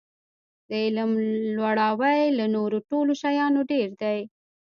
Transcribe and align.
د 0.67 0.69
علم 0.83 1.11
لوړاوی 1.55 2.21
له 2.37 2.45
نورو 2.55 2.77
ټولو 2.89 3.11
شیانو 3.21 3.61
ډېر 3.71 3.89
دی. 4.01 4.19